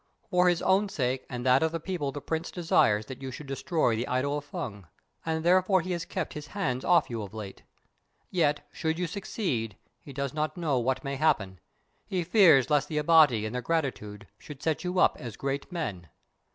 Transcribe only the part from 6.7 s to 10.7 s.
off you of late. Yet should you succeed, he does not